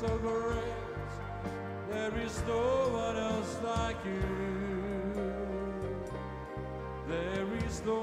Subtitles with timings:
[0.00, 1.12] so great.
[1.90, 4.24] There is no one else like you.
[7.06, 8.00] There is no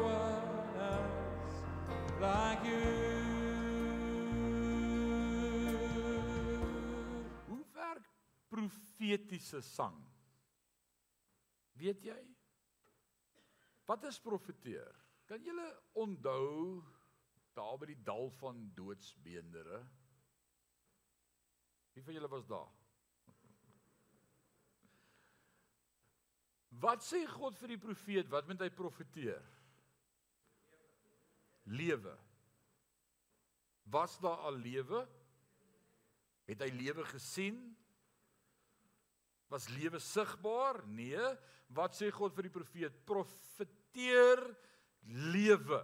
[0.00, 1.58] one else
[2.20, 2.88] like you.
[7.48, 8.06] Hoe werk
[8.48, 9.98] profetiese sang?
[11.76, 12.22] Weet jy?
[13.84, 14.88] Wat is profeteer?
[15.28, 16.80] Kan julle onthou
[17.52, 19.82] daar by die dal van doodsbeendere?
[21.94, 22.70] Wie van julle was daar?
[26.82, 28.30] Wat sê God vir die profeet?
[28.30, 29.42] Wat moet hy profeteer?
[31.70, 32.12] Lewe.
[33.94, 35.04] Was daar al lewe?
[36.48, 37.60] Het hy lewe gesien?
[39.52, 40.82] Was lewe sigbaar?
[40.90, 41.30] Nee.
[41.74, 42.96] Wat sê God vir die profeet?
[43.06, 44.42] Profeteer
[45.30, 45.80] lewe.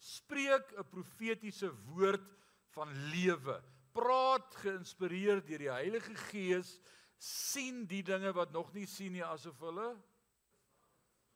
[0.00, 2.26] Spreek 'n profetiese woord
[2.74, 3.60] van lewe.
[3.94, 6.80] Praat geïnspireer deur die Heilige Gees,
[7.18, 9.94] sien die dinge wat nog nie sien nie asof hulle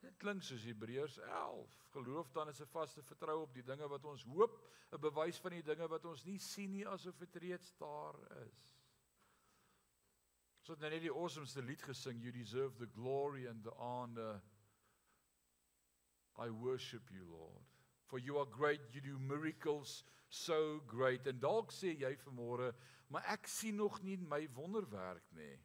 [0.02, 1.76] Dit klink soos Hebreërs 11.
[1.94, 4.60] Geloof dan is 'n vaste vertroue op die dinge wat ons hoop,
[4.92, 8.14] 'n bewys van die dinge wat ons nie sien nie asof dit reeds daar
[8.46, 8.76] is.
[10.60, 14.42] So dan net die awesomeste lied gesing, you deserve the glory and the honor.
[16.38, 17.77] I worship you, Lord.
[18.08, 21.26] For you are great, you do miracles so great.
[21.28, 22.72] En dalk sê jy vanmôre,
[23.12, 25.56] maar ek sien nog nie my wonderwerk nie.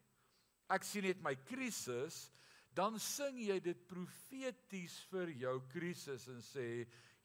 [0.72, 2.30] Ek sien net my krisis
[2.74, 6.68] dan sing jy dit profeties vir jou krisis en sê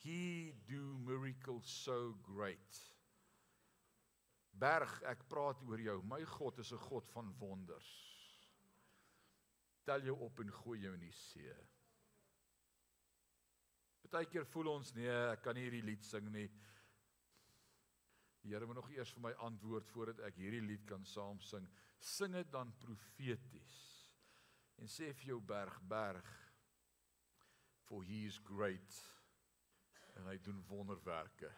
[0.05, 2.83] he do miracles so great.
[4.59, 5.97] Berg, ek praat oor jou.
[6.03, 7.91] My God is 'n God van wonders.
[9.87, 11.55] Tel jou op en gooi jou in die see.
[14.09, 16.49] Partykeer voel ons nee, ek kan nie hierdie lied sing nie.
[18.43, 21.67] Die Here moet nog eers vir my antwoord voordat ek hierdie lied kan saam sing.
[22.01, 23.77] Sing dit dan profeties
[24.79, 26.29] en sê vir jou berg berg
[27.89, 28.99] for he is great
[30.19, 31.51] en hy doen wonderwerke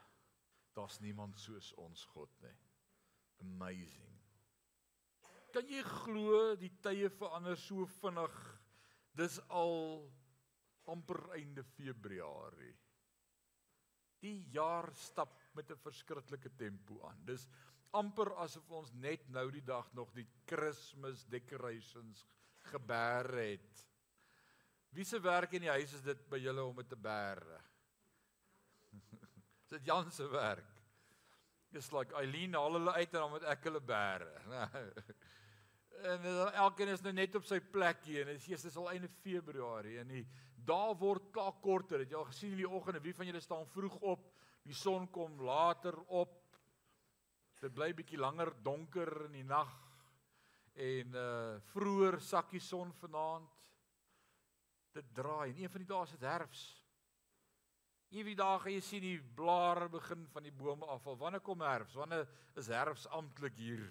[0.77, 2.57] daar's niemand soos ons God nie
[3.45, 4.17] amazing
[5.55, 8.41] kan jy glo die tye verander so vinnig
[9.21, 10.07] dis al
[10.87, 12.77] amper einde februarie
[14.21, 17.49] die jaar stap met 'n verskriklike tempo aan dis
[17.91, 22.25] amper asof ons net nou die dag nog die Christmas decorations
[22.71, 23.87] geberg het.
[24.95, 27.67] Wie se werk in die huis is dit by julle om dit te berg?
[29.65, 30.79] Is dit Jan se werk?
[31.71, 34.49] Dis like Eileen haal hulle uit en dan moet ek hulle berg.
[36.11, 36.27] en
[36.65, 40.11] elkeen is nou net op sy plekkie en dit is eers al einde Februarie en
[40.11, 40.25] die
[40.67, 42.03] dae word klaar korter.
[42.03, 44.27] Het jy al gesien in die oggende wie van julle staan vroeg op?
[44.67, 46.37] Die son kom later op.
[47.61, 49.73] Dit bly bietjie langer donker in die nag
[50.81, 53.67] en uh vroeër sakkie son vanaand.
[54.95, 56.63] Dit draai en een van die dae is dit herfs.
[58.11, 61.19] Een van die dae gaan jy sien die blare begin van die bome afval.
[61.19, 61.95] Wanneer kom herfs?
[61.95, 62.27] Wanneer
[62.59, 63.85] is herfs amptelik hier?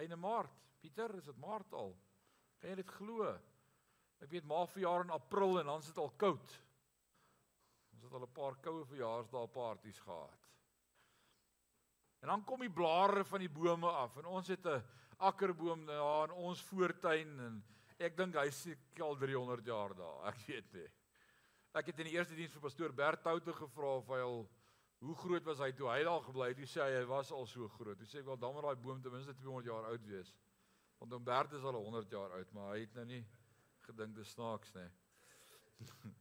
[0.00, 0.56] Einde Maart.
[0.80, 1.92] Pieter, is dit Maart al?
[2.58, 3.34] Kan jy dit glo?
[4.20, 6.56] Ek weet maar vir jaar in April en dan is dit al koud.
[7.94, 10.48] Ons het al 'n paar koue verjaarsdae partytjies gehad.
[12.20, 14.82] En dan kom die blare van die bome af en ons het 'n
[15.16, 17.64] akkerboom daar in ons voortuin en
[17.98, 20.26] ek dink hy se al 300 jaar daar.
[20.32, 20.88] Ek weet nie.
[21.72, 24.48] Ek het in die eerste diens vir pastoor Bert Toute gevra of hy al
[25.00, 26.58] hoe groot was hy toe hy daar gebly het.
[26.58, 27.98] Hy sê hy was al so groot.
[27.98, 30.34] Hy sê ek wil dan maar daai boom ten minste 200 jaar oud wees.
[30.98, 33.24] Want Bert is al 100 jaar oud, maar hy het nou nie
[33.90, 34.88] gedink dit snaaks nie.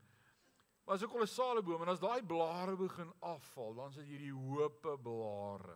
[0.90, 4.98] Maar so 'n kolossale boom en as daai blare begin afval, dan sit hierdie hoope
[4.98, 5.76] blare.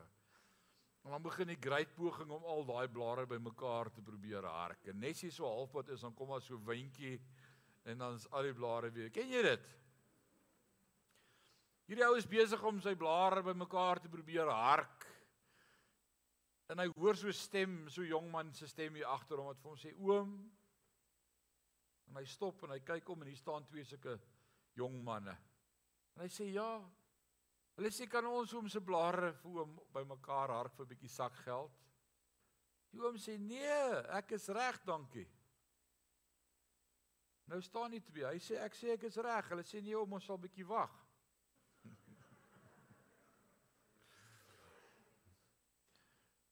[1.03, 4.87] En dan begin die great poging om al daai blare bymekaar te probeer hark.
[4.87, 7.21] En net as jy so halfpad is, dan kom daar so windjie
[7.83, 9.11] en dan is al die blare weer.
[9.11, 9.69] Ken jy dit?
[11.85, 15.05] Hierdie ou is besig om sy blare bymekaar te probeer hark.
[16.71, 19.61] En hy hoor so 'n stem, so jong man se stem hier agter hom wat
[19.61, 20.51] vir hom sê: "Oom."
[22.07, 24.19] En hy stop en hy kyk om en hier staan twee sulke
[24.75, 25.35] jong manne.
[26.15, 26.83] En hy sê: "Ja,
[27.73, 31.71] Hulle sê kan ons hom se blare vir hom bymekaar hark vir 'n bietjie sakgeld.
[32.91, 35.27] Die die oom sê nee, ek is reg, dankie.
[37.49, 38.25] Nou staan nie twee.
[38.25, 39.49] Hy sê ek sê ek is reg.
[39.49, 40.91] Hulle sê nee, oom, ons sal 'n bietjie wag.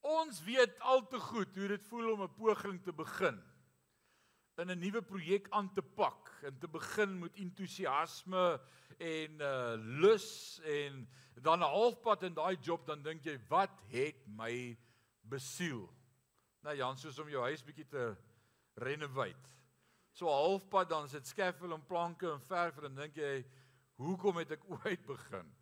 [0.01, 3.50] Ons weet al te goed hoe dit voel om 'n poging te begin
[4.57, 8.61] in 'n nuwe projek aan te pak en te begin met entoesiasme
[8.97, 11.07] en uh lus en
[11.41, 14.77] dan 'n halfpad in daai job dan dink jy wat het my
[15.21, 15.89] besiel.
[16.61, 18.15] Nou Jan soos om jou huis bietjie te
[18.73, 19.49] renovate.
[20.11, 23.45] So halfpad dan sit skaffold en planke en verf en dan dink jy
[23.95, 25.55] hoekom het ek ooit begin?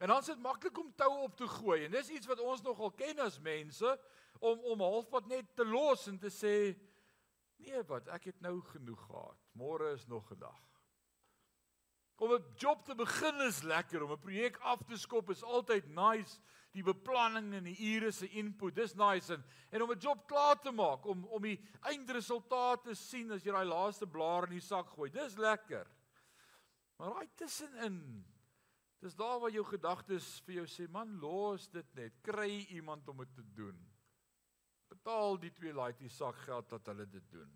[0.00, 2.62] En dan is dit maklik om tou op te gooi en dis iets wat ons
[2.62, 3.98] nogal ken as mense
[4.40, 6.54] om om halfpad net te los en te sê
[7.60, 9.38] nee wat ek het nou genoeg gehad.
[9.58, 10.60] Môre is nog 'n dag.
[12.16, 15.88] Om 'n job te begin is lekker, om 'n projek af te skop is altyd
[15.88, 16.40] nice.
[16.72, 20.60] Die beplanning en die ure se input, dis nice en en om 'n job klaar
[20.60, 24.60] te maak, om om die eindresultaat te sien as jy daai laaste blaar in die
[24.60, 25.10] sak gooi.
[25.10, 25.86] Dis lekker.
[26.96, 28.24] Maar raai tussenin
[29.00, 32.18] Dis daar waar jou gedagtes vir jou sê, man, los dit net.
[32.20, 33.78] Kry iemand om dit te doen.
[35.00, 37.48] Betaal die twee laaitjie sak geld dat hulle dit doen.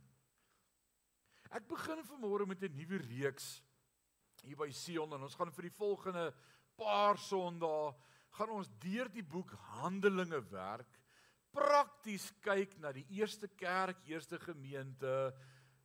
[1.52, 3.62] Ek begin vanmôre met 'n nuwe reeks
[4.43, 6.32] hier by Sion en ons gaan vir die volgende
[6.76, 7.94] paar Sondae
[8.31, 10.99] gaan ons deur die boek Handelinge werk
[11.52, 15.32] prakties kyk na die eerste kerk, eerste gemeente,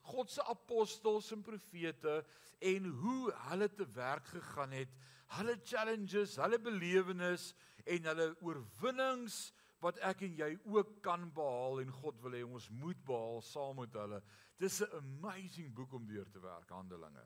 [0.02, 2.24] God se apostels en profete
[2.60, 4.96] en hoe hulle te werk gegaan het
[5.38, 7.52] hulle challenges, hulle belewenis
[7.86, 12.70] en hulle oorwinnings wat ek en jy ook kan behaal en God wil hê ons
[12.70, 14.22] moet behaal saam met hulle.
[14.60, 17.26] Dis 'n amazing boek om deur te werk, Handelinge.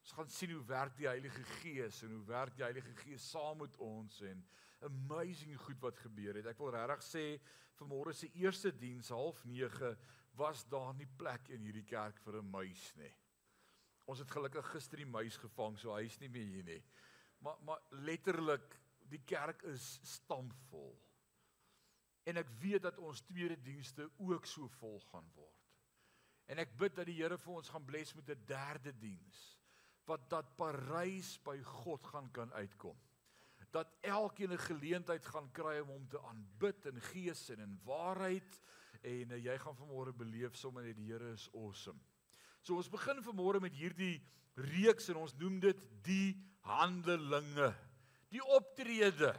[0.00, 3.58] Ons gaan sien hoe werk die Heilige Gees en hoe werk die Heilige Gees saam
[3.58, 4.44] met ons en
[4.86, 6.46] amazing goed wat gebeur het.
[6.46, 7.24] Ek wil regtig sê
[7.80, 9.96] vanmôre se eerste diens half 9
[10.38, 13.12] was daar nie plek in hierdie kerk vir 'n muis nie.
[14.06, 16.82] Ons het gelukkig gister die muis gevang, so hy is nie meer hier nie.
[17.40, 18.78] Maar maar letterlik
[19.10, 20.94] die kerk is stampvol.
[22.26, 25.62] En ek weet dat ons tweede dienste ook so vol gaan word.
[26.50, 29.56] En ek bid dat die Here vir ons gaan bless met 'n derde diens
[30.06, 32.96] wat dat Parys by God gaan kan uitkom.
[33.74, 38.60] Dat elkeen 'n geleentheid gaan kry om hom te aanbid in gees en in waarheid
[39.02, 41.98] en uh, jy gaan vanmôre beleef sommer net die Here is awesome.
[42.62, 44.22] So ons begin vanmôre met hierdie
[44.54, 46.34] reeks en ons noem dit die
[46.66, 47.74] handelinge.
[48.28, 49.34] Die optrede.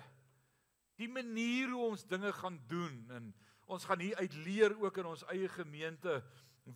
[0.98, 3.34] Die manier hoe ons dinge gaan doen en
[3.68, 6.22] ons gaan hier uit leer ook in ons eie gemeente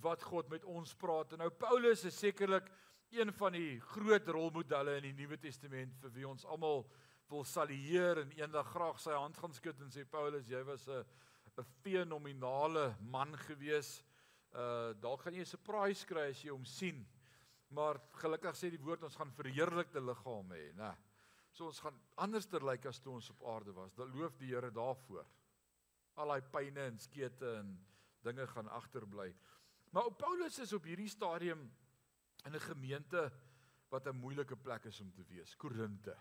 [0.03, 1.33] wat God met ons praat.
[1.33, 2.69] En nou Paulus is sekerlik
[3.11, 6.85] een van die groot rolmodelle in die Nuwe Testament vir wie ons almal
[7.31, 11.03] wil salueer en eendag graag sy hand gaan skud en sê Paulus, jy was 'n
[11.57, 14.03] 'n fenominale man gewees
[14.55, 17.05] uh dalk gaan jy 'n surprise kry as jy hom sien.
[17.69, 20.95] Maar gelukkig sê die woord ons gaan verheerlikte liggame hê, né?
[21.51, 23.95] So ons gaan anderster lyk like as toe ons op aarde was.
[23.95, 25.27] Dan loof die Here daarvoor.
[26.15, 27.73] Al daai pyne en skete en
[28.23, 29.31] dinge gaan agterbly.
[29.91, 31.65] Maar Paulus is op hierdie stadium
[32.45, 33.31] in 'n gemeente
[33.89, 36.15] wat 'n moeilike plek is om te wees, Korinte.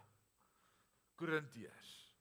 [1.15, 2.17] Korintiërs.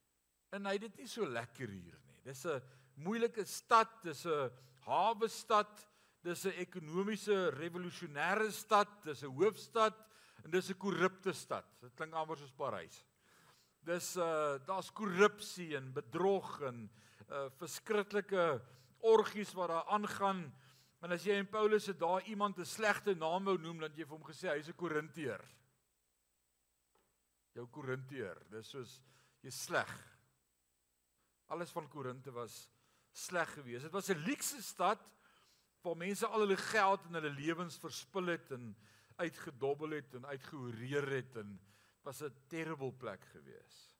[0.52, 2.20] En hy dit nie so lekker hier nie.
[2.24, 2.62] Dis 'n
[2.94, 4.50] moeilike stad, dis 'n
[4.86, 5.88] hawe stad.
[6.22, 10.09] Dis 'n ekonomiese revolusionêre stad, dis 'n hoofstad
[10.44, 11.64] en dis 'n korrupte stad.
[11.80, 13.04] Dit klink amper soos Parys.
[13.82, 16.90] Dis uh daar's korrupsie en bedrog en
[17.28, 18.60] uh verskriklike
[19.00, 20.52] orgies wat daar aangaan.
[21.00, 24.04] En as jy en Paulus se daar iemand 'n slegte naam wou noem, dan jy
[24.04, 25.44] vir hom gesê hy's 'n Korinteër.
[27.54, 29.00] Jou Korinteër, dis soos
[29.42, 29.90] jy sleg.
[31.48, 32.70] Alles van Korinte was
[33.12, 33.82] sleg geweest.
[33.82, 35.00] Dit was 'n luukse stad
[35.82, 38.76] waar mense al hulle geld en hulle lewens verspil het en
[39.20, 41.58] uitgedobbel het en uitgehoreer het en
[42.02, 43.90] was 'n terrible plek gewees.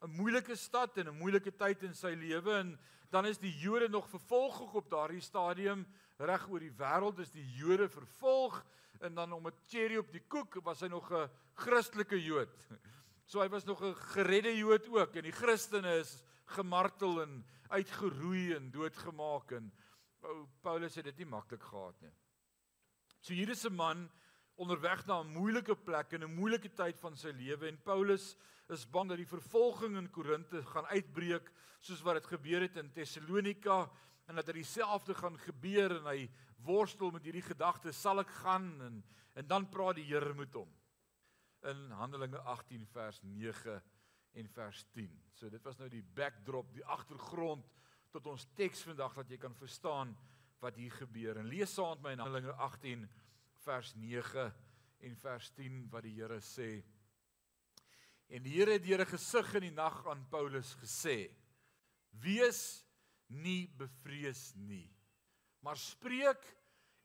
[0.00, 2.78] 'n Moeilike stad en 'n moeilike tyd in sy lewe en
[3.10, 5.86] dan is die Jode nog vervolg op daardie stadium
[6.16, 8.64] reg oor die wêreld is die Jode vervolg
[9.00, 12.66] en dan om 'n cherry op die koek was hy nog 'n Christelike Jood.
[13.28, 18.54] So hy was nog 'n geredde Jood ook en die Christene is gemartel en uitgeroei
[18.54, 19.72] en doodgemaak en
[20.62, 22.14] Paulus het dit nie maklik gehad nie.
[23.20, 24.10] So hier is 'n man
[24.56, 28.36] onderweg na 'n moeilike plek in 'n moeilike tyd van sy lewe en Paulus
[28.68, 32.92] is bang dat die vervolging in Korinte gaan uitbreek soos wat dit gebeur het in
[32.92, 33.90] Tessalonika
[34.26, 36.30] en dat dit dieselfde gaan gebeur en hy
[36.64, 39.04] worstel met hierdie gedagte sal ek gaan en
[39.36, 40.70] en dan praat die Here met hom
[41.68, 43.82] in Handelinge 18 vers 9
[44.36, 45.10] en vers 10.
[45.34, 47.66] So dit was nou die backdrop, die agtergrond
[48.14, 50.14] tot ons teks vandag dat jy kan verstaan
[50.62, 51.36] wat hier gebeur.
[51.36, 53.06] En lees saam met my in Handelinge 18
[53.66, 54.46] vers 9
[55.06, 56.70] en vers 10 wat die Here sê.
[58.30, 61.30] En die Here het deur 'n gesig in die nag aan Paulus gesê:
[62.10, 62.84] Wees
[63.26, 64.90] nie bevrees nie,
[65.60, 66.42] maar spreek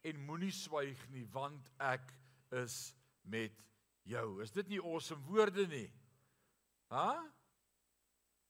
[0.04, 2.14] en moenie swyg nie, want ek
[2.52, 3.54] is met
[4.04, 4.42] jou.
[4.42, 5.92] Is dit nie awesome woorde nie?
[6.90, 7.32] Ha?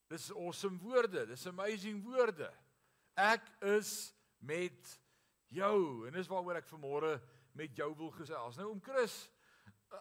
[0.08, 1.26] Dis awesome woorde.
[1.26, 2.52] Dis amazing woorde.
[3.16, 5.00] Ek is met
[5.48, 7.22] jou en dis waaroor ek vanmôre
[7.58, 8.58] met jou wil gesels.
[8.58, 9.26] Nou om Chris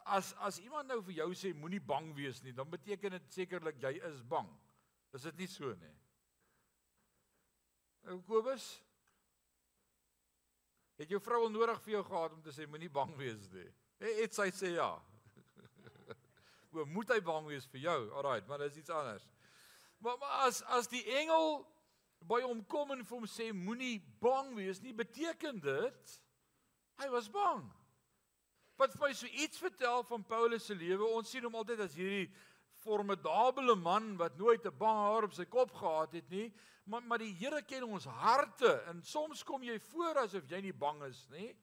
[0.05, 3.81] as as iemand nou vir jou sê moenie bang wees nie, dan beteken dit sekerlik
[3.83, 4.49] jy is bang.
[5.15, 5.97] Is dit nie so nie?
[8.11, 8.77] Ou Kobus
[11.01, 13.69] Het jou vrou al nodig vir jou gehad om te sê moenie bang wees nie?
[14.21, 14.93] Het sy sê ja.
[16.77, 18.01] O, moet hy bang wees vir jou?
[18.21, 19.25] Alraai, maar dis iets anders.
[20.05, 21.65] Maar, maar as as die engel
[22.29, 26.13] by hom kom en vir hom sê moenie bang wees nie, beteken dit
[27.01, 27.65] hy was bang.
[28.81, 31.97] Wat vir my so iets vertel van Paulus se lewe, ons sien hom altyd as
[31.99, 32.31] hierdie
[32.81, 36.53] formidable man wat nooit 'n bang haar op sy kop gehad het nie,
[36.85, 40.73] maar maar die Here ken ons harte en soms kom jy voor asof jy nie
[40.73, 41.57] bang is nie.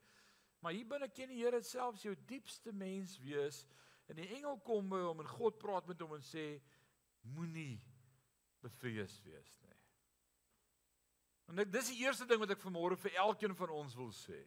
[0.61, 3.65] Maar hier binne ken die Here selfs jou diepste mens wees
[4.07, 6.61] en die engel kom by hom en God praat met hom en sê
[7.21, 7.81] moenie
[8.61, 9.75] bevrees wees nie.
[11.47, 14.39] En ek dis die eerste ding wat ek vanmôre vir elkeen van ons wil sê.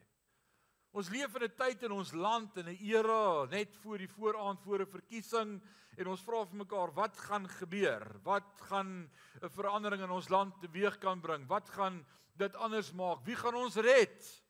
[0.91, 4.61] Ons leef in 'n tyd in ons land in 'n era net voor die vooraand
[4.63, 5.61] voor 'n verkiesing
[5.97, 8.21] en ons vra vir mekaar wat gaan gebeur?
[8.25, 9.11] Wat gaan
[9.43, 11.47] 'n verandering in ons land teweeg kan bring?
[11.47, 12.05] Wat gaan
[12.37, 13.25] dit anders maak?
[13.25, 14.43] Wie gaan ons red?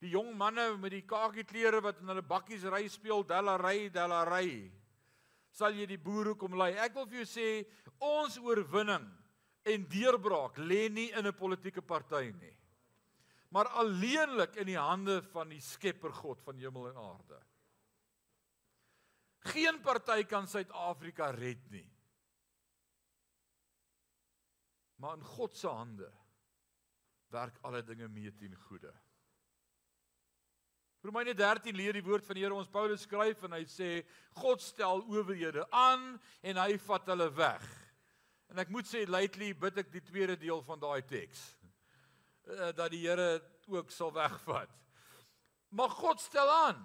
[0.00, 4.72] Die jong manne met die kakieklere wat in hulle bakkies ry speel Delarey Delarey.
[5.52, 6.74] Sal jy die boere kom lei?
[6.74, 7.66] Ek wil vir jou sê
[7.98, 9.06] ons oorwinning
[9.64, 12.56] en deurbraak lê nie in 'n politieke party nie.
[13.56, 17.38] Maar alleenlik in die hande van die Skepper God van hemel en aarde.
[19.48, 21.86] Geen party kan Suid-Afrika red nie.
[25.00, 26.12] Maar in God se hande
[27.32, 28.92] werk alle dinge mee ten goeie.
[31.00, 33.90] Romeine 13 leer die woord van die Here ons Paulus skryf en hy sê
[34.36, 37.64] God stel owerhede aan en hy vat hulle weg.
[38.52, 41.55] En ek moet sê lately bid ek die tweede deel van daai teks.
[42.46, 44.70] Uh, dat die Here ook sal wegvat.
[45.68, 46.78] Maar God stel aan.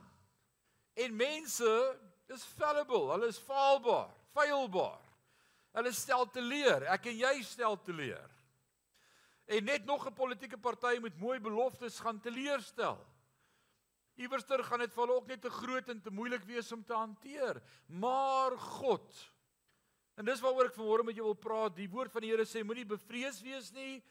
[0.94, 5.00] En mense is fallible, hulle is faalbaar, feilbaar.
[5.72, 8.28] Hulle stel te leer, ek en jy stel te leer.
[9.46, 12.98] En net nog 'n politieke party met mooi beloftes gaan teleurstel.
[14.16, 16.94] Iewerster gaan dit vir hulle ook net te groot en te moeilik wees om te
[16.94, 17.62] hanteer.
[17.88, 19.32] Maar God
[20.20, 21.74] En dis waaroor ek vanmôre met jou wil praat.
[21.74, 24.02] Die woord van die Here sê moenie bevrees wees nie.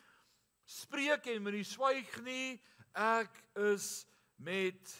[0.70, 2.60] Spreek en moenie swyg nie.
[2.94, 4.04] Ek is
[4.38, 4.92] met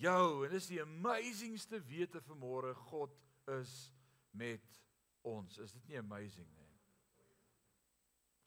[0.00, 0.44] jou.
[0.46, 2.72] En dis die amazingste wete vanmôre.
[2.88, 3.12] God
[3.58, 3.74] is
[4.32, 4.80] met
[5.28, 5.58] ons.
[5.60, 6.70] Is dit nie amazing nie?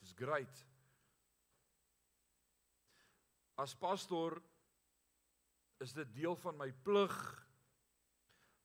[0.01, 0.65] Dis great.
[3.61, 4.39] As pastor
[5.85, 7.15] is dit deel van my plig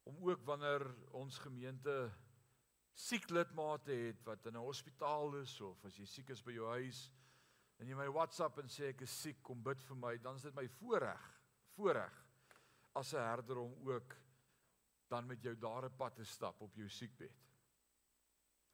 [0.09, 0.87] om ook wanneer
[1.21, 1.95] ons gemeente
[2.97, 6.67] siek lidmate het wat in 'n hospitaal is of as jy siek is by jou
[6.67, 7.11] huis
[7.81, 10.45] en jy my WhatsApp en sê ek is siek, kom bid vir my, dan is
[10.45, 11.29] dit my voorreg,
[11.77, 12.19] voorreg
[13.01, 14.17] as 'n herder om ook
[15.09, 17.33] dan met jou daar 'n pad te stap op jou siekbed.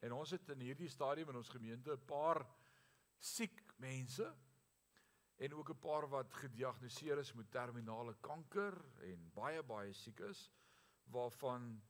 [0.00, 2.46] En ons het in hierdie stadium in ons gemeente 'n paar
[3.18, 4.34] siek mense
[5.36, 10.50] en ook 'n paar wat gediagnoseer is met terminale kanker en baie baie siek is
[11.04, 11.82] waarvan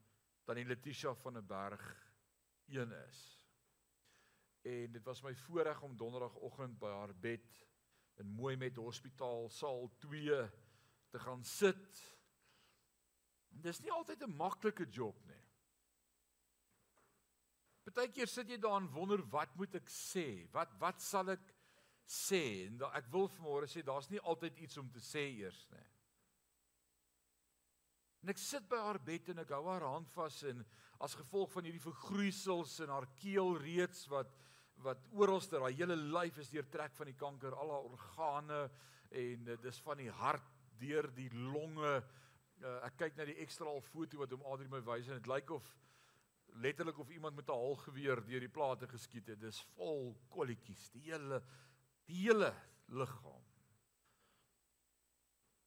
[0.45, 2.13] dan die Letitia van der Berg
[2.67, 3.46] een is.
[4.67, 7.65] En dit was my voorreg om donderdagoggend by haar bed
[8.19, 10.39] in mooi met hospitaal saal 2
[11.13, 12.01] te gaan sit.
[13.49, 15.43] Dis nie altyd 'n maklike job nie.
[17.87, 20.51] Partykeer sit jy daar en wonder wat moet ek sê?
[20.51, 21.55] Wat wat sal ek
[22.03, 22.67] sê?
[22.67, 25.87] En da, ek wil vanmôre sê daar's nie altyd iets om te sê eers nie.
[28.23, 30.67] En ek sit by haar bed en ek hou haar hand vas en
[30.99, 34.35] as gevolg van hierdie vergroeisels in haar keel reeds wat
[34.85, 38.61] wat oralste haar hele lyf is deurtrek van die kanker, al haar organe
[39.11, 41.97] en dit is van die hart deur die longe.
[42.61, 45.31] Uh, ek kyk na die ekstra al foto wat hom Adri my wys en dit
[45.31, 45.67] lyk of
[46.63, 49.41] letterlik of iemand met 'n halgeweer deur die plate geskiet het.
[49.41, 51.43] Dis vol kolletjies, die hele
[52.07, 52.55] die hele
[52.89, 53.43] liggaam.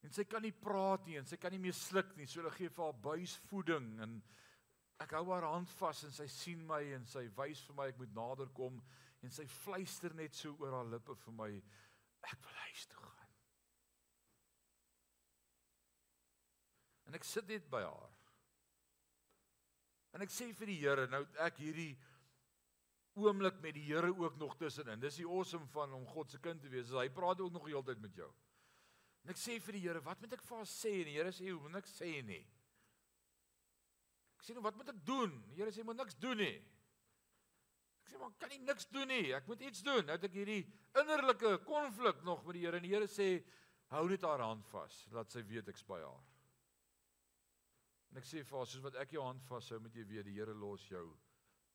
[0.02, 2.26] En sy kan nie praat nie en sy kan nie meer sluk nie.
[2.26, 4.22] So hulle gee vir haar buisvoeding en
[5.04, 8.02] ek hou haar hand vas en sy sien my en sy wys vir my ek
[8.02, 8.82] moet nader kom
[9.24, 11.50] en sy fluister net so oor haar lippe vir my
[12.28, 13.36] ek wil huis toe gaan.
[17.10, 18.12] En ek sit net by haar.
[20.14, 21.94] En ek sê vir die Here, nou ek hierdie
[23.20, 25.02] oomblik met die Here ook nog tussenin.
[25.02, 26.92] Dis die awesome van om God se kind te wees.
[26.94, 28.30] Hy praat ook nog die hele tyd met jou.
[29.24, 30.94] En ek sê vir die Here, wat moet ek vir haar sê?
[31.02, 32.46] En die Here sê, "Hoe moet ek sê nie?"
[34.40, 36.58] Ek sê, "Nou wat moet ek doen?" Die Here sê, "Moet niks doen nie."
[38.04, 39.34] Ek sê, "Maar kan nie niks doen nie.
[39.34, 40.66] Ek moet iets doen." Nou het ek hierdie
[40.96, 43.46] innerlike konflik nog met die Here en die Here sê,
[43.90, 46.24] "Hou net haar hand vas, laat sy weet ek's by haar."
[48.12, 50.34] En ek sê vir haar, "Soos wat ek jou hand vashou, moet jy weet die
[50.34, 51.18] Here los jou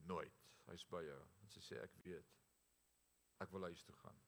[0.06, 0.32] nooit.
[0.66, 2.26] Hy's by jou." En sy sê, "Ek weet.
[3.40, 4.18] Ek wil huis toe gaan."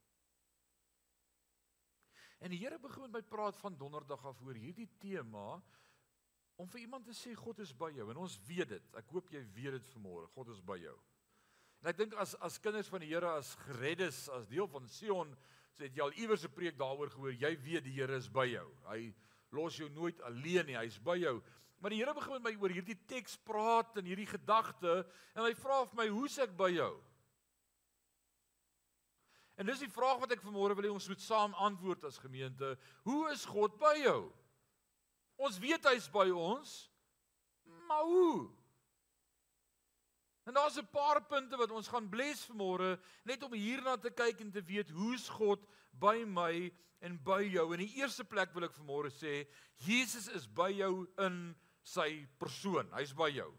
[2.40, 5.62] En die Here begin met my praat van donderdag af oor hierdie tema
[6.56, 8.88] om vir iemand te sê God is by jou en ons weet dit.
[8.96, 10.28] Ek hoop jy weet dit vanmôre.
[10.34, 10.96] God is by jou.
[11.82, 15.34] En ek dink as as kinders van die Here as gereddes as deel van Sion,
[15.76, 17.34] sê so jy al iewers 'n preek daaroor gehoor.
[17.36, 18.66] Jy weet die Here is by jou.
[18.88, 19.14] Hy
[19.52, 20.76] los jou nooit alleen nie.
[20.76, 21.42] Hy's by jou.
[21.80, 25.54] Maar die Here begin met my oor hierdie teks praat en hierdie gedagte en hy
[25.54, 27.02] vra vir my, "Hoe's ek by jou?"
[29.56, 32.78] En dis die vraag wat ek vanmôre wil hê ons moet saam antwoord as gemeente.
[33.04, 34.32] Hoe is God by jou?
[35.36, 36.74] Ons weet hy's by ons.
[37.86, 38.48] Maar hoe?
[40.46, 44.40] En daar's 'n paar punte wat ons gaan bless vanmôre net om hierna te kyk
[44.40, 47.72] en te weet hoe's God by my en by jou.
[47.72, 49.46] In die eerste plek wil ek vanmôre sê
[49.76, 52.90] Jesus is by jou in sy persoon.
[52.92, 53.52] Hy's by jou.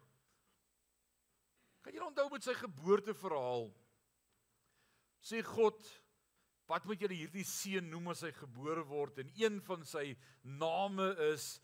[1.82, 3.72] Kan jy onthou met sy geboorteverhaal?
[5.28, 5.78] sê God
[6.67, 9.21] wat moet julle hierdie seun noem as hy gebore word?
[9.23, 10.12] En een van sy
[10.43, 11.56] name is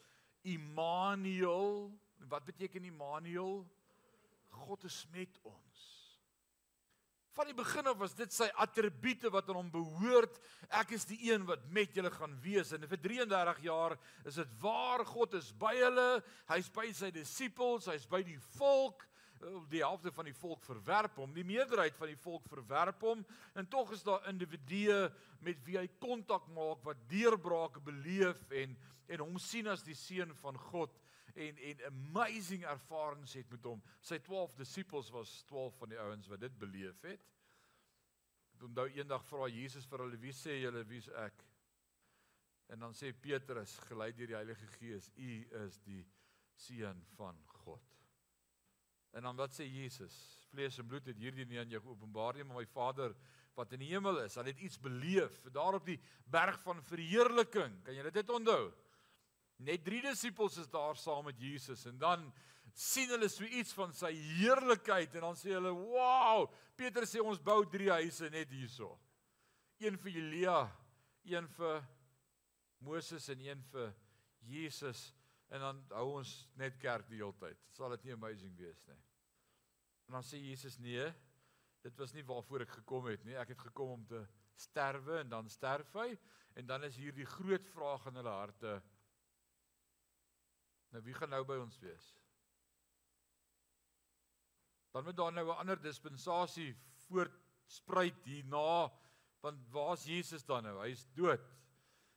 [0.48, 1.92] Immanuel.
[2.32, 3.62] Wat beteken Immanuel?
[4.64, 5.82] God is met ons.
[7.34, 10.36] Van die begin af was dit sy attribute wat aan hom behoort.
[10.70, 12.76] Ek is die een wat met julle gaan wees.
[12.76, 13.96] En vir 33 jaar
[14.30, 15.02] is dit waar.
[15.10, 16.10] God is by hulle
[16.52, 17.90] hy's by sy disippels.
[17.90, 19.08] Hy's by die volk
[19.72, 23.24] die helfte van die volk verwerp hom, die meerderheid van die volk verwerp hom
[23.58, 25.08] en tog is daar individue
[25.44, 28.78] met wie hy kontak maak wat deurbrake beleef en
[29.12, 30.94] en hom sien as die seun van God
[31.36, 33.82] en en amazing ervarings het met hom.
[34.02, 37.24] Sy 12 disippels was 12 van die ouens wat dit beleef het.
[38.64, 41.44] Onthou eendag vra Jesus vir hulle: "Wie sê julle wie's ek?"
[42.72, 45.32] En dan sê Petrus, gelei deur die Heilige Gees: "U
[45.66, 46.06] is die
[46.56, 48.03] seun van God."
[49.14, 50.16] En dan wat sê Jesus?
[50.50, 53.14] Vlees en bloed het hierdie nie aan jou geopenbaar nie, maar my Vader
[53.58, 56.00] wat in die hemel is, hy het iets beleef daar op die
[56.34, 57.76] berg van verheerliking.
[57.86, 58.72] Kan jy dit onthou?
[59.64, 62.26] Net drie disippels is daar saam met Jesus en dan
[62.74, 67.40] sien hulle so iets van sy heerlikheid en dan sê hulle, "Wow!" Petrus sê ons
[67.40, 68.98] bou drie huise net hierso.
[69.78, 70.72] Een vir Elia,
[71.24, 71.84] een vir
[72.80, 73.94] Moses en een vir
[74.42, 75.14] Jesus
[75.48, 77.60] en dan hou ons net kerk die hele tyd.
[77.72, 79.00] Sal dit nie amazing wees nie?
[80.08, 81.06] En dan sê Jesus nee,
[81.84, 83.36] dit was nie waarvoor ek gekom het nie.
[83.40, 84.24] Ek het gekom om te
[84.60, 86.14] sterwe en dan sterf hy
[86.60, 88.74] en dan is hier die groot vraag in hulle harte.
[90.94, 92.10] Nou wie gaan nou by ons wees?
[94.94, 96.76] Dan moet daar nou 'n ander dispensasie
[97.08, 98.92] voortspruit hierna
[99.42, 100.80] want waar's Jesus dan nou?
[100.86, 101.42] Hy's dood.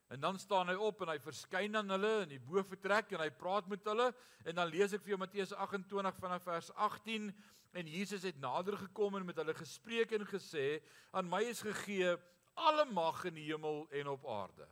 [0.09, 3.31] En dan staan hy op en hy verskyn aan hulle in die boefretrek en hy
[3.35, 4.12] praat met hulle
[4.47, 7.33] en dan lees ek vir jou Matteus 28 vanaf vers 18
[7.77, 10.79] en Jesus het nader gekom en met hulle gespreek en gesê
[11.11, 12.14] aan my is gegee
[12.57, 14.69] alle mag in die hemel en op aarde.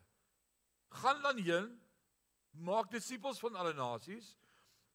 [1.02, 1.68] Gaan dan heen
[2.54, 4.36] maak disippels van alle nasies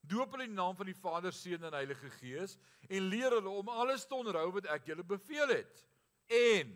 [0.07, 2.55] doop hulle in die naam van die Vader, Seun en Heilige Gees
[2.87, 5.85] en leer hulle om alles te onderhou wat ek julle beveel het.
[6.31, 6.71] En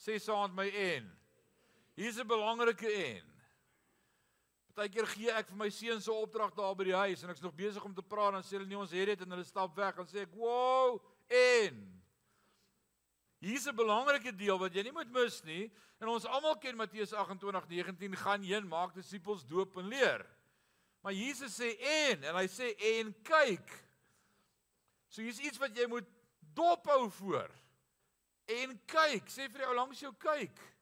[0.00, 1.10] sê saam met my en
[2.00, 3.26] Hier's 'n belangrike een.
[4.72, 7.52] Partykeer gee ek vir my seuns se opdrag daar by die huis en ek's nog
[7.54, 9.98] besig om te praat en sê hulle nie ons het dit en hulle stap weg
[9.98, 12.00] en sê ek, "Wow!" En
[13.40, 15.70] hier's 'n belangrike deel wat jy nie moet mis nie.
[16.00, 20.26] En ons almal ken Matteus 28:19 gaan heen maak disippels doop en leer.
[21.02, 23.84] Maar Jesus sê en en hy sê en kyk.
[25.08, 26.08] So hier's iets wat jy moet
[26.54, 27.50] dophou voor.
[28.46, 30.79] En kyk, sê vir jou langs jou kyk.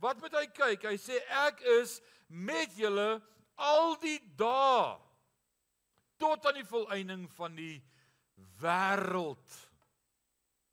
[0.00, 0.86] Wat moet hy kyk?
[0.88, 3.20] Hy sê ek is met julle
[3.60, 4.96] al die dae
[6.20, 7.76] tot aan die volëinding van die
[8.60, 9.56] wêreld.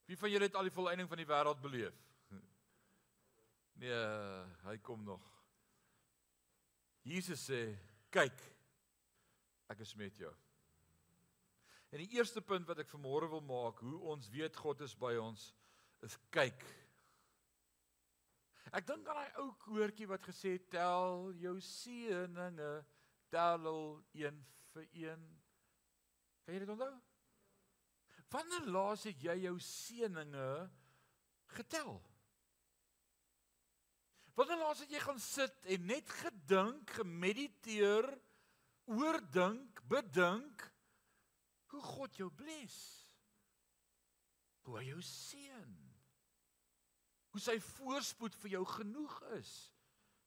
[0.08, 2.04] Wie van julle het al die volëinding van die wêreld beleef?
[3.78, 3.98] Nee,
[4.64, 5.22] hy kom nog.
[7.06, 7.60] Jesus sê,
[8.10, 8.40] kyk,
[9.70, 10.32] ek is met jou.
[11.94, 15.14] En die eerste punt wat ek vanmôre wil maak, hoe ons weet God is by
[15.22, 15.52] ons,
[16.02, 16.66] is kyk.
[18.72, 22.72] Ek dink aan daai ou koortjie wat gesê tel jou seëninge,
[23.32, 24.42] tel al een
[24.74, 25.24] vir een.
[26.44, 26.92] Kan jy dit onthou?
[28.28, 30.50] Wanneer laas het jy jou seëninge
[31.56, 31.96] getel?
[34.36, 38.10] Wanneer laas het jy gaan sit en net gedink, gemediteer,
[38.92, 40.68] oordink, bedink
[41.72, 42.76] hoe God jou bless?
[44.64, 45.87] Hoe hy jou seën?
[47.38, 49.50] Hoe sy voorspoed vir jou genoeg is?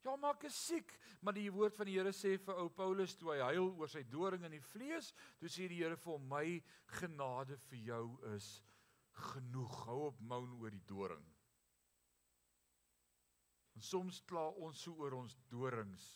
[0.05, 3.33] Ja, maak is siek, maar die woord van die Here sê vir ou Paulus toe
[3.33, 5.09] hy huil oor sy doring in die vlees,
[5.41, 6.45] toe sê die Here vir hom: "My
[7.01, 8.47] genade vir jou is
[9.27, 9.75] genoeg.
[9.89, 11.27] Hou op moan oor die doring."
[13.75, 16.07] En soms kla ons so oor ons dorings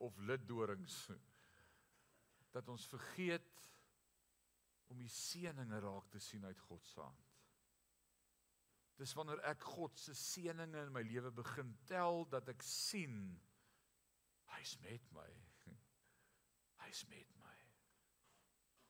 [0.00, 0.96] of litdorings
[2.56, 3.68] dat ons vergeet
[4.88, 7.25] om die seëninge raak te sien uit God se hand.
[8.96, 13.18] Dis wanneer ek God se seëninge in my lewe begin tel dat ek sien
[14.54, 15.28] hy's met my.
[16.86, 17.56] Hy's met my.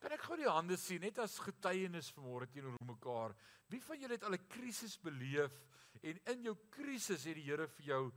[0.02, 3.34] Kan ek gou die hande sien net as getuienis vanmôre teenoor mekaar?
[3.72, 5.56] Wie van julle het al 'n krisis beleef
[6.02, 8.12] en in jou krisis het die Here vir jou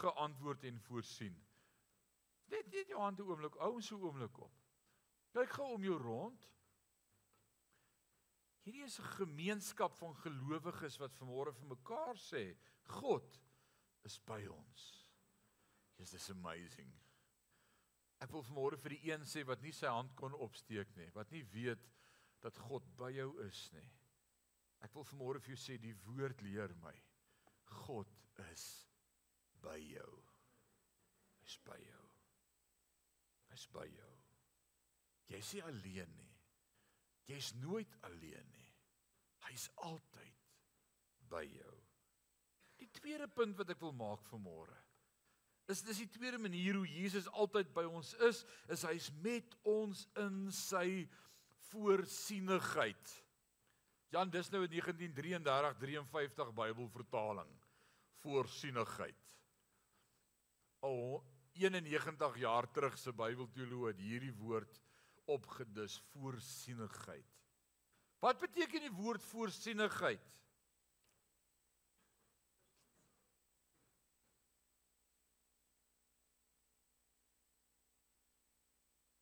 [0.00, 1.36] geantwoord en voorsien?
[2.48, 4.54] Net net jou hande oomblik, hou ons so oomblik op.
[5.34, 6.48] Kyk gou om jou rond.
[8.66, 12.56] Hierdie is 'n gemeenskap van gelowiges wat vanmôre vir mekaar sê,
[12.98, 13.38] God
[14.04, 15.06] is by ons.
[15.98, 16.90] Is this amazing?
[18.20, 21.30] Ek wil vanmôre vir die een sê wat nie sy hand kon opsteek nie, wat
[21.30, 21.86] nie weet
[22.42, 23.88] dat God by jou is nie.
[24.80, 26.94] Ek wil vanmôre vir jou sê die woord leer my
[27.84, 28.10] God
[28.50, 28.88] is
[29.62, 30.12] by jou.
[31.44, 32.06] Hy's by jou.
[33.50, 34.14] Hy's by jou.
[35.30, 36.25] Jy's nie alleen nie.
[37.26, 38.72] Jy's nooit alleen nie.
[39.48, 40.42] Hy's altyd
[41.30, 41.76] by jou.
[42.80, 44.76] Die tweede punt wat ek wil maak vanmôre
[45.72, 50.04] is dis die tweede manier hoe Jesus altyd by ons is, is hy's met ons
[50.22, 51.06] in sy
[51.72, 53.14] voorsienigheid.
[54.14, 57.50] Jan dis nou 'n 1933-53 Bybelvertaling.
[58.22, 59.18] Voorsienigheid.
[60.86, 64.80] Al 91 jaar terug se Bybelteoloog het hierdie woord
[65.26, 67.36] opgedis voorsienigheid.
[68.22, 70.34] Wat beteken die woord voorsienigheid?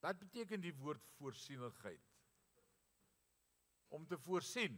[0.04, 2.10] Wat beteken die woord voorsienigheid?
[3.88, 4.76] Om te voorsien.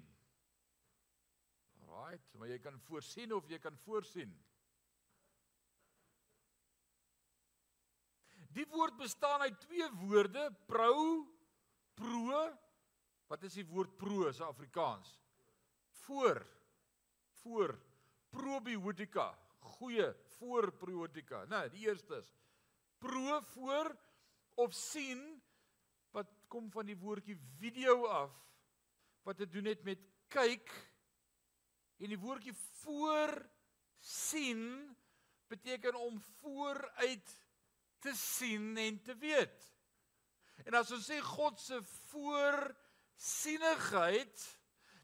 [1.86, 4.34] Right, maar jy kan voorsien of jy kan voorsien.
[8.56, 11.26] Die woord bestaan uit twee woorde, pro,
[11.94, 12.58] pro.
[13.28, 15.18] Wat is die woord pro in Afrikaans?
[16.06, 16.46] Voor.
[17.42, 17.78] Voor.
[18.30, 19.38] Probiotika.
[19.58, 21.44] Goeie voorprobiotika.
[21.44, 22.32] Nou, die eerste is
[22.98, 23.96] pro voor
[24.54, 25.42] of sien
[26.10, 28.32] wat kom van die woordjie video af
[29.22, 30.00] wat te doen het met
[30.32, 30.70] kyk
[31.96, 33.50] en die woordjie voor
[33.98, 34.96] sien
[35.46, 37.36] beteken om vooruit
[38.00, 39.76] te sien en te weet.
[40.64, 44.59] En as ons sê God se voorsienigheid,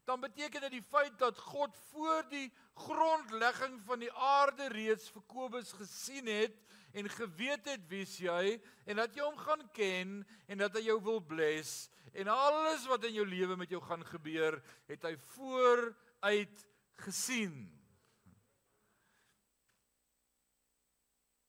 [0.04, 5.22] dan beteken dit die feit dat God voor die grondlegging van die aarde reeds vir
[5.30, 6.56] Kobus gesien het
[6.92, 10.98] en geweet het wie's jy en dat jy hom gaan ken en dat hy jou
[11.04, 14.58] wil bless en alles wat in jou lewe met jou gaan gebeur,
[14.90, 16.66] het hy vooruit
[17.06, 17.81] gesien.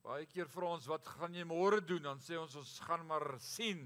[0.03, 2.03] Baie keer vra ons wat gaan jy môre doen?
[2.03, 3.85] Dan sê ons ons gaan maar sien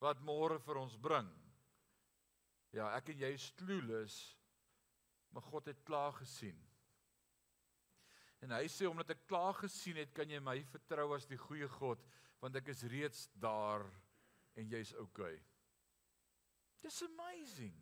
[0.00, 1.28] wat môre vir ons bring.
[2.74, 4.16] Ja, ek en jy is clueless,
[5.30, 6.56] maar God het klaar gesien.
[8.44, 11.68] En hy sê omdat ek klaar gesien het, kan jy my vertrou as die goeie
[11.78, 12.02] God,
[12.42, 13.86] want ek is reeds daar
[14.58, 15.36] en jy's okay.
[16.84, 17.76] Dis amazing.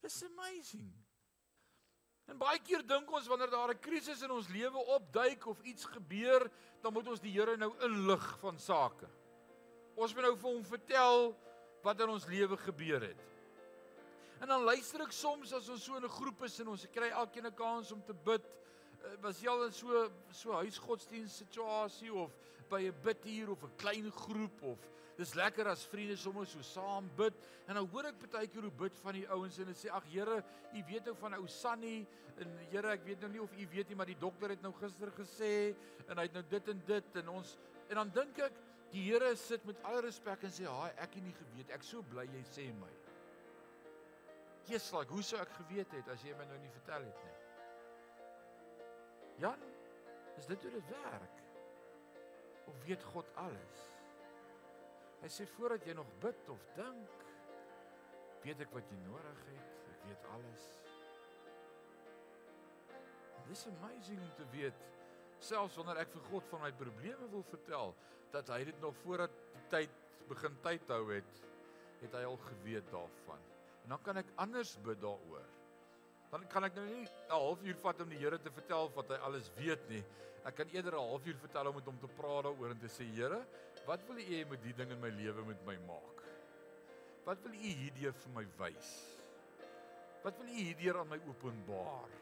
[0.00, 0.88] Dis amazing.
[2.30, 5.84] En baie keer dink ons wanneer daar 'n krisis in ons lewe opduik of iets
[5.84, 6.50] gebeur,
[6.82, 9.08] dan moet ons die Here nou inlig van sake.
[9.96, 11.36] Ons moet nou vir hom vertel
[11.82, 13.20] wat in ons lewe gebeur het.
[14.40, 17.08] En dan luister ek soms as ons so in 'n groep is en ons kry
[17.08, 22.12] elkeen 'n kans om te bid, eh, was jy al in so so huisgodsdienst situasie
[22.12, 22.30] of
[22.68, 24.78] by 'n bidhuur of 'n klein groep of
[25.20, 27.36] dis lekker as vriende sommer so saam bid
[27.68, 30.08] en dan hoor ek baie keer hoe bid van die ouens en hulle sê ag
[30.10, 30.40] Here,
[30.72, 32.00] u weet nou van ou Sunny
[32.40, 34.72] en Here, ek weet nou nie of u weet nie, maar die dokter het nou
[34.80, 35.52] gister gesê
[36.08, 37.54] en hy het nou dit en dit en ons
[37.90, 41.22] en dan dink ek Die Here sit met alle respek en sê, "Haai, ek het
[41.22, 41.70] nie geweet.
[41.70, 42.90] Ek so bly jy sê my."
[44.66, 47.36] Jesus, like, hoe sou ek geweet het as jy my nou nie vertel het nie?
[49.38, 49.58] Jan,
[50.36, 51.36] is dit hoe dit werk?
[52.66, 53.88] Of weet God alles?
[55.20, 57.24] Hy sê voordat jy nog bid of dink,
[58.44, 59.90] weet ek wat jy nodig het.
[59.92, 60.68] Ek weet alles.
[63.50, 64.86] Dis amazing om te weet
[65.40, 67.94] selfs wanneer ek vir God van my probleme wil vertel,
[68.30, 69.94] dat hy dit nog voordat die tyd
[70.30, 71.40] begin tyd hou het,
[72.00, 73.40] het hy al geweet daarvan.
[73.84, 75.48] En dan kan ek anders bid daaroor.
[76.30, 79.16] Dan kan ek nou nie 'n halfuur vat om die Here te vertel wat hy
[79.16, 80.04] alles weet nie.
[80.44, 83.04] Ek kan eerder 'n halfuur vertel om met hom te praat daaroor en te sê
[83.04, 83.44] Here,
[83.86, 86.24] wat wil U hê met die ding in my lewe met my maak?
[87.26, 88.90] Wat wil U hierdeur vir my wys?
[90.24, 92.12] Wat wil U hierdeur aan my openbaar?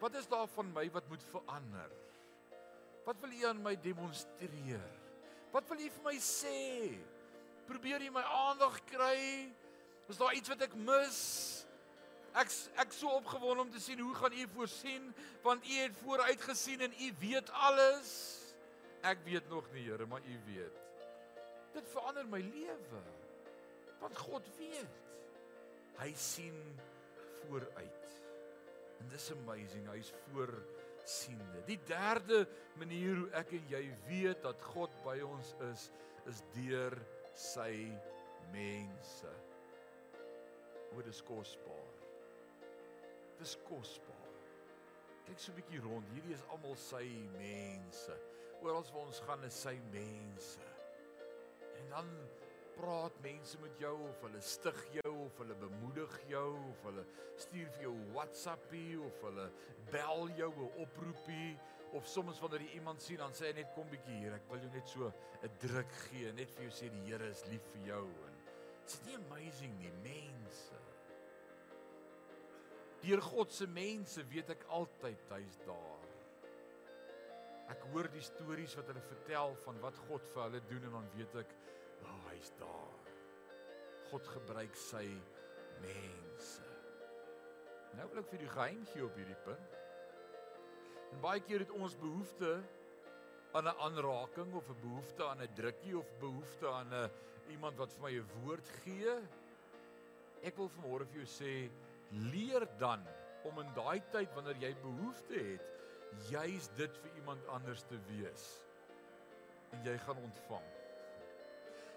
[0.00, 1.92] Wat is daar van my wat moet verander?
[3.06, 4.82] Wat wil U aan my demonstreer?
[5.52, 6.96] Wat wil U vir my sê?
[7.66, 9.20] Probeer jy my aandag kry?
[10.06, 11.20] Is daar iets wat ek mis?
[12.36, 12.50] Ek
[12.82, 15.06] ek so opgewonde om te sien hoe gaan U voorsien
[15.42, 18.10] want U het vooruit gesien en U weet alles.
[19.06, 20.82] Ek weet nog nie Here, maar U weet.
[21.76, 23.02] Dit verander my lewe.
[24.00, 25.02] Want God weet.
[26.00, 26.56] Hy sien
[27.44, 28.16] vooruit.
[29.00, 31.62] En dis amazing, hy's voorsiende.
[31.68, 32.42] Die derde
[32.80, 35.88] manier hoe ek en jy weet dat God by ons is,
[36.26, 36.96] is deur
[37.36, 37.72] sy
[38.52, 39.32] mense.
[40.92, 41.92] Hoe dis kosbaar.
[43.38, 44.32] Dis kosbaar.
[45.26, 46.08] Kyk so 'n bietjie rond.
[46.14, 47.04] Hierdie is almal sy
[47.36, 48.16] mense.
[48.66, 50.64] Oral waar ons gaan is sy mense.
[51.78, 52.08] En dan
[52.76, 57.04] praat mense met jou of hulle stig jou of hulle bemoedig jou of hulle
[57.38, 59.46] stuur vir jou WhatsAppie of hulle
[59.94, 61.54] bel jou 'n oproepie
[61.92, 64.60] of soms wanneer jy iemand sien dan sê hy net kom bietjie hier ek wil
[64.60, 67.86] jou net so 'n druk gee net vir jou sê die Here is lief vir
[67.86, 68.34] jou en
[68.84, 70.76] is dit nie amazing nie mense
[73.06, 75.95] Deur God se mense weet ek altyd hy's daar.
[77.72, 81.08] Ek hoor die stories wat hulle vertel van wat God vir hulle doen en dan
[81.16, 81.54] weet ek,
[82.02, 83.10] o, oh, hy's daar.
[84.10, 85.06] God gebruik sy
[85.82, 86.62] mense.
[87.96, 89.76] Nou wil ek vir die geheim gee op hierdie punt.
[91.14, 92.58] En baie keer het ons behoefte
[93.56, 97.10] aan 'n aanraking of 'n behoefte aan 'n drukkie of behoefte aan 'n
[97.50, 99.14] iemand wat vir my 'n woord gee.
[100.42, 101.70] Ek wil vanmôre vir jou sê
[102.10, 103.02] leer dan
[103.44, 105.75] om in daai tyd wanneer jy behoefte het,
[106.30, 108.44] juis dit vir iemand anders te wees.
[109.74, 110.66] En jy gaan ontvang.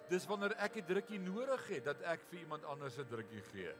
[0.09, 3.73] Dis wanneer ek 'n drukkie nodig het dat ek vir iemand anders 'n drukkie gee.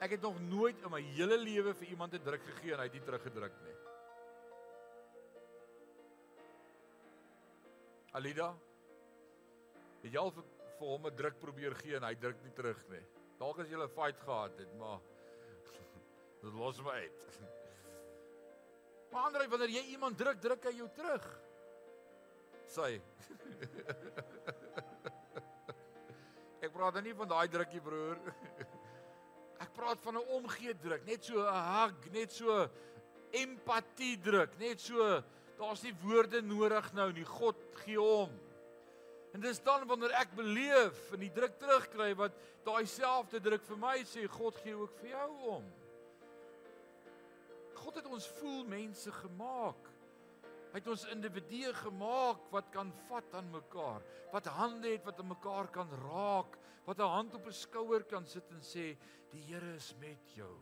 [0.00, 2.84] Ek het nog nooit in my hele lewe vir iemand 'n druk gegee en hy
[2.84, 3.76] het nie teruggedruk nie.
[8.12, 8.54] Alida,
[10.02, 10.44] het jy al vir,
[10.78, 13.04] vir hom 'n druk probeer gee en hy druk nie terug nie.
[13.38, 15.00] Dalk as jy 'n fight gehad het, maar
[16.42, 17.53] Dit los my uit.
[19.14, 21.26] Maar ander wanneer jy iemand druk, druk hy jou terug.
[22.66, 22.96] Sy.
[26.64, 28.18] Ek praat nie van daai drukkie broer.
[29.62, 32.68] Ek praat van 'n omgee druk, net so 'n hug, net so
[33.30, 35.22] empatie druk, net so
[35.58, 37.24] daar's nie woorde nodig nou nie.
[37.24, 38.34] God gee hom.
[39.32, 42.34] En dis dan wanneer ek beleef en die druk terugkry wat
[42.66, 45.83] daai selfde druk vir my sê, God gee ook vir jou om.
[47.84, 49.90] God het ons voel mense gemaak.
[50.72, 55.30] Hy het ons individue gemaak wat kan vat aan mekaar, wat hande het wat aan
[55.30, 58.96] mekaar kan raak, wat 'n hand op 'n skouer kan sit en sê
[59.30, 60.56] die Here is met jou.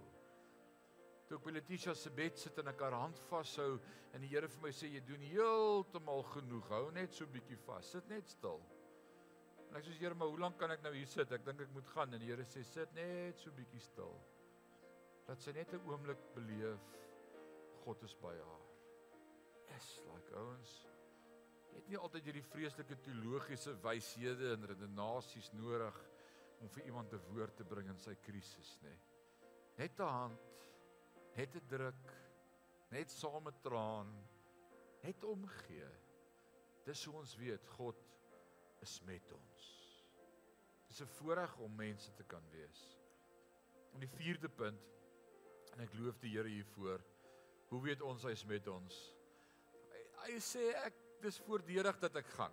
[1.27, 3.81] Toe ek by Letitia se bed sit en ek haar hand vashou
[4.13, 7.87] en die Here vir my sê jy doen heeltemal genoeg, hou net so bietjie vas,
[7.87, 8.61] sit net stil.
[9.71, 11.33] En ek sê Here, maar hoe lank kan ek nou hier sit?
[11.33, 14.21] Ek dink ek moet gaan en die Here sê sit net so bietjie stil.
[15.27, 16.81] Dat sy net 'n oomblik beleef
[17.85, 18.67] God is by haar.
[19.73, 20.73] Yes, like ouens.
[21.73, 25.99] Jy het nie altyd hierdie vreeslike teologiese wyshede en redenasies nodig
[26.63, 28.95] om vir iemand 'n woord te bring in sy krisis, nê.
[29.79, 30.41] Net 'n hand,
[31.37, 32.13] net 'n druk,
[32.91, 34.13] net saam met traan,
[35.03, 35.89] net omgee.
[36.85, 37.97] Dis hoe ons weet God
[38.83, 39.63] is met ons.
[40.89, 42.99] Dis 'n voorreg om mense te kan wees.
[43.95, 44.83] En die vierde punt
[45.73, 47.03] en ek loof die Here hiervoor
[47.73, 48.97] Hoe weet ons hy's met ons?
[49.93, 52.53] Hy, hy sê ek dis voordelig dat ek gaan.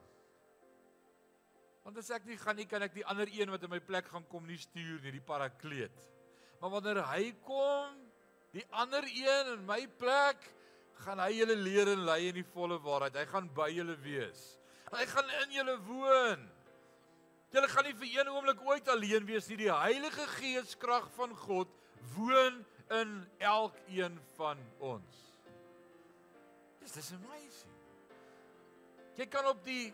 [1.84, 4.08] Want as ek nie gaan nie, kan ek die ander een wat in my plek
[4.14, 6.06] gaan kom nie stuur nie, die parakleet.
[6.62, 8.00] Maar wanneer hy kom,
[8.56, 10.48] die ander een in my plek,
[11.04, 13.20] gaan hy julle leer en lei in die volle waarheid.
[13.20, 14.46] Hy gaan by julle wees.
[14.94, 16.48] Hy gaan in julle woon.
[17.52, 19.60] Julle gaan nie vir een oomblik ooit alleen wees nie.
[19.66, 21.72] Die Heilige Gees krag van God
[22.16, 25.18] woon in elkeen van ons.
[26.80, 27.76] Dis dis amazing.
[29.20, 29.92] Jy kan op die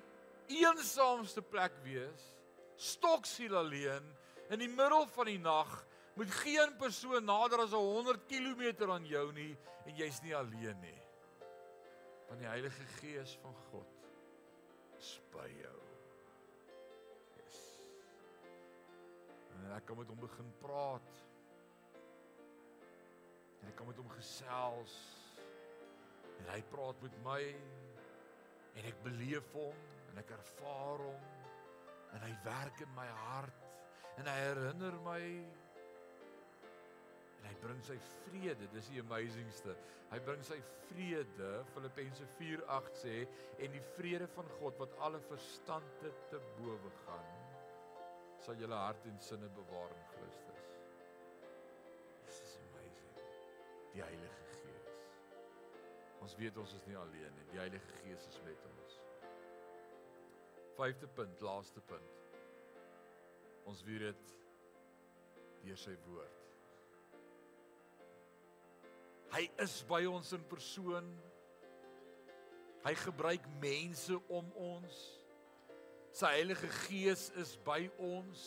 [0.53, 2.29] eensaamste plek wees,
[2.77, 4.05] stoksiel alleen
[4.53, 5.71] in die middel van die nag
[6.15, 9.51] moet geen persoon nader as 100 km aan jou nie
[9.85, 10.99] en jy's nie alleen nie.
[12.29, 13.91] Want die Heilige Gees van God
[14.99, 15.79] is by jou.
[17.35, 17.59] Yes.
[19.57, 21.25] En ek kan met hom begin praat.
[23.65, 24.95] En ek kan met hom gesels.
[26.37, 27.41] En hy praat met my.
[28.77, 29.79] En ek beleef hom
[30.11, 31.23] en ek ervaar hom.
[32.13, 33.63] En hy werk in my hart
[34.19, 35.17] en hy herinner my.
[37.39, 37.97] En hy bring sy
[38.27, 39.73] vrede dis die amazingste.
[40.13, 43.17] Hy bring sy vrede Filippense 4:8 sê
[43.57, 47.33] en die vrede van God wat alle verstand te bowe gaan
[48.45, 50.44] sal julle hart en sinne bewaar in Christus
[53.95, 54.93] die Heilige Gees
[56.25, 58.75] ons weet ons is nie alleen nie die Heilige Gees is met ons
[60.75, 62.23] Vyfde punt, laaste punt.
[63.65, 64.33] Ons weet dit
[65.63, 66.41] deur sy woord.
[69.35, 71.07] Hy is by ons in persoon.
[72.85, 74.99] Hy gebruik mense om ons.
[76.15, 78.45] Sy Heilige Gees is by ons.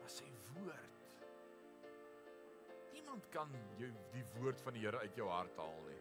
[0.00, 0.87] Maar sy woord.
[3.08, 6.00] Niemand kan jou die woord van die Here uit jou hart haal nie.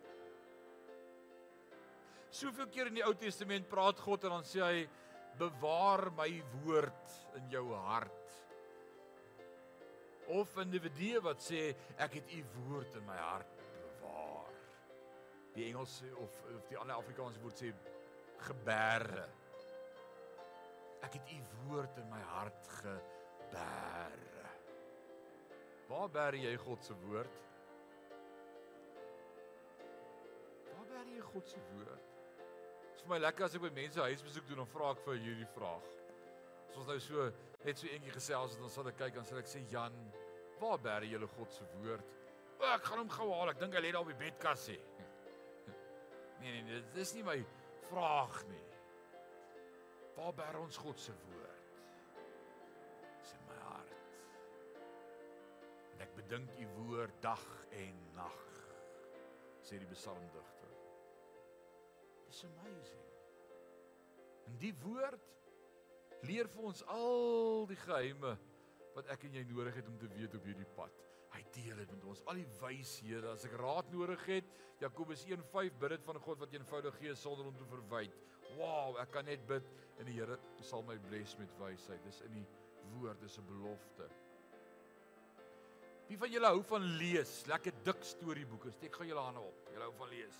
[2.36, 4.82] Soveel keer in die Ou Testament praat God en dan sê hy
[5.40, 6.28] bewaar my
[6.66, 8.36] woord in jou hart.
[10.36, 14.52] Of individue wat sê ek het u woord in my hart bewaar.
[15.56, 17.72] Die Engels of of die ander Afrikaanse woord sê
[18.50, 19.30] geberre.
[21.08, 24.27] Ek het u woord in my hart geberre.
[25.88, 27.40] Waar berre jy God se woord?
[30.74, 32.10] Waar berre jy God se woord?
[32.82, 35.22] Dit is vir my lekker as ek by mense huisbesoek doen en vra ek vir
[35.24, 35.88] hierdie vraag.
[36.68, 37.30] As ons nou so
[37.64, 39.96] net so eentjie gesels het, dan sal ek kyk en sal ek sê Jan,
[40.60, 42.16] waar bære jy God se woord?
[42.58, 43.54] O, ek gaan hom gou haal.
[43.54, 44.78] Ek dink hy lê daar op die bedkas sê.
[46.42, 47.38] Nee nee, nee dit is nie my
[47.88, 48.66] vraag nie.
[50.18, 51.47] Waar bære ons God se woord?
[56.28, 58.40] Bedink u woord dag en nag.
[59.64, 60.74] Sê die psalmdigter.
[62.28, 63.06] It's amazing.
[64.50, 65.24] En die woord
[66.28, 68.34] leer vir ons al die geheime
[68.98, 71.00] wat ek en jy nodig het om te weet op hierdie pad.
[71.32, 74.54] Hy deel dit met ons al die wyshede as ek raad nodig het.
[74.84, 78.20] Jakobus 1:5 bid dit van God wat eenvoudig gee sonder om te verwyd.
[78.60, 82.04] Wow, ek kan net bid en die Here sal my bless met wysheid.
[82.04, 82.48] Dis in die
[82.98, 84.12] woord, dis 'n belofte.
[86.08, 87.42] Wie van julle hou van lees?
[87.52, 88.72] Lekker dik storieboeke.
[88.72, 89.68] Steek gou julle hande op.
[89.74, 90.40] Julle hou van lees.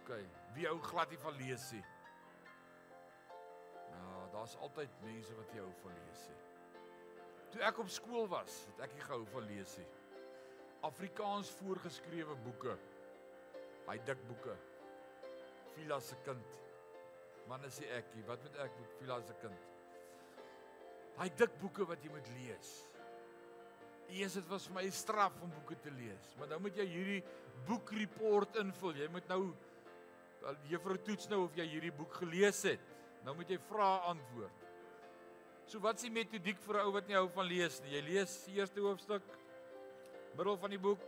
[0.00, 0.10] OK.
[0.56, 1.84] Wie hou glad nie van lees nie?
[3.92, 6.40] Nou, daar's altyd mense wat jy hou van lees nie.
[7.52, 9.88] Toe ek op skool was, het ek nie gehou van lees nie.
[10.86, 12.74] Afrikaans voorgeskrewe boeke.
[13.88, 14.54] Hy dik boeke.
[15.76, 16.54] Vila se kind.
[17.48, 19.66] Man is ek, wat moet ek met Vila se kind?
[21.18, 22.74] Hy dik boeke wat jy moet lees.
[24.08, 26.86] Eers dit was vir my 'n straf om boeke te lees, maar nou moet jy
[26.86, 27.24] hierdie
[27.66, 28.94] boekreport invul.
[28.96, 29.54] Jy moet nou
[30.70, 32.80] juffrou toets nou of jy hierdie boek gelees het.
[33.24, 34.64] Nou moet jy vra antwoord.
[35.68, 37.90] So wat is die metodiek vir 'n ou wat nie hou van lees nie?
[37.90, 39.22] Jy lees die eerste hoofstuk,
[40.36, 41.00] middel van die boek,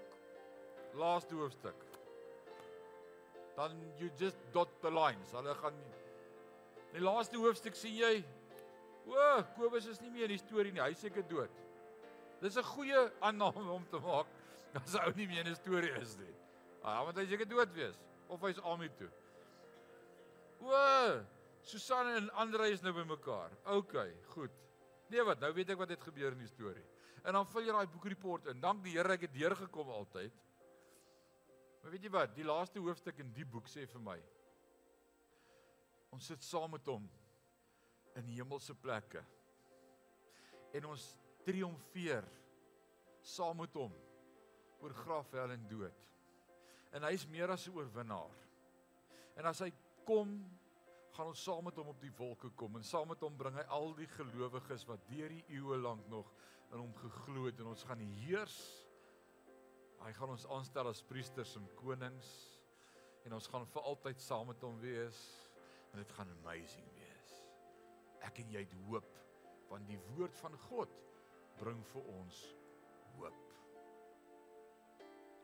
[0.94, 1.76] laaste hoofstuk.
[3.56, 5.32] Dan you just dot the lines.
[5.32, 5.74] Hulle gaan
[6.92, 8.24] in die laaste hoofstuk sien jy,
[9.06, 10.82] o, Kobus is nie meer in die storie nie.
[10.82, 11.50] Hy seker dood.
[12.40, 14.26] Dis 'n goeie aanname om te maak
[14.74, 16.34] as 'n ou nie meer 'n storie is nie.
[16.82, 19.10] Ah, want hy seker dood wees of hy's met toe.
[20.60, 21.24] O,
[21.62, 23.50] Susanne en Andre is nou bymekaar.
[23.66, 23.94] OK,
[24.34, 24.50] goed.
[25.08, 26.84] Nee wat, nou weet ek wat het gebeur in die storie.
[27.24, 28.60] En dan vul jy daai boekreport in.
[28.60, 30.32] Dank die Here ek het deurgekom altyd.
[31.82, 34.18] Maar weet jy wat, die laaste hoofstuk in die boek sê vir my.
[36.14, 37.08] Ons sit saam met hom
[38.16, 39.22] in hemelse plekke.
[40.76, 41.04] En ons
[41.46, 42.26] triomfeer
[43.22, 43.92] saam met hom
[44.80, 46.06] oor graf, hel en dood.
[46.96, 48.36] En hy is meer as 'n oorwinnaar.
[49.36, 49.70] En as hy
[50.04, 50.30] kom,
[51.14, 53.64] gaan ons saam met hom op die wolke kom en saam met hom bring hy
[53.76, 56.30] al die gelowiges wat deur die eeue lank nog
[56.70, 58.86] in hom geglo het en ons gaan heers.
[60.00, 62.30] Hy gaan ons aanstel as priesters en konings
[63.26, 65.18] en ons gaan vir altyd saam met hom wees
[65.92, 67.34] en dit gaan amazing wees.
[68.24, 69.16] Ek en jy het hoop
[69.70, 70.94] want die woord van God
[71.60, 72.40] bring vir ons
[73.18, 73.40] hoop.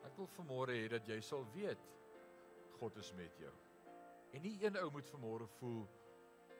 [0.06, 1.82] Ek wil vanmôre hê dat jy sal weet
[2.80, 3.52] God is met jou.
[4.36, 5.84] En nie een ou moet vanmôre voel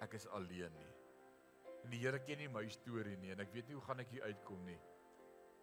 [0.05, 0.93] ek is alleen nie.
[1.85, 4.13] En die Here ken nie my storie nie en ek weet nie hoe gaan ek
[4.15, 4.79] hier uitkom nie.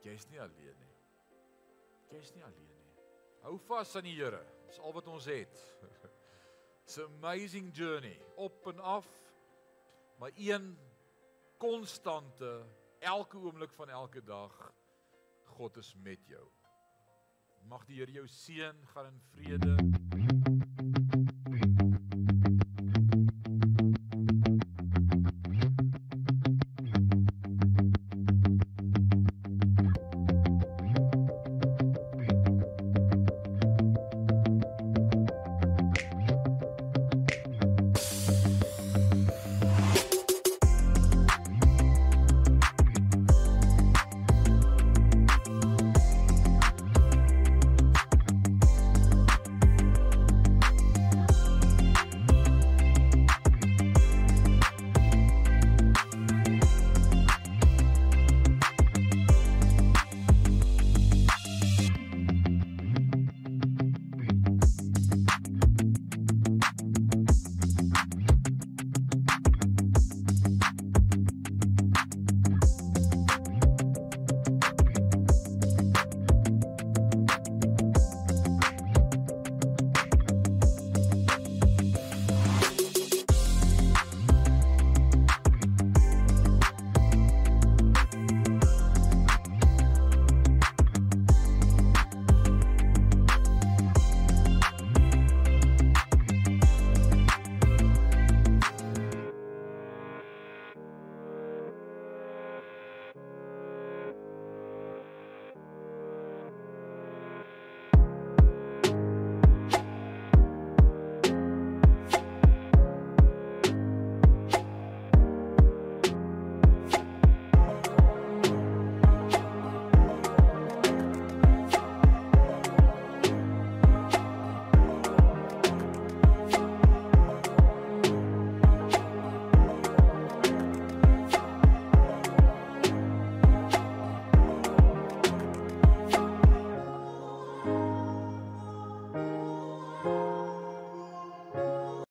[0.03, 0.93] Jy's nie alleen nie.
[2.13, 2.95] Jy's nie alleen nie.
[3.43, 4.41] Hou vas aan die Here.
[4.69, 5.63] Dis al wat ons het.
[6.83, 9.07] It's an amazing journey, op en af.
[10.19, 10.73] Maar een
[11.57, 12.63] konstante
[13.03, 14.73] elke oomblik van elke dag
[15.45, 16.45] God is met jou.
[17.67, 19.75] Mag die Here jou seën, gaan in vrede.